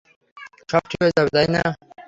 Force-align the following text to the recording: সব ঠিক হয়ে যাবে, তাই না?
সব 0.69 0.83
ঠিক 0.89 0.99
হয়ে 1.01 1.15
যাবে, 1.17 1.29
তাই 1.35 1.47
না? 1.55 1.63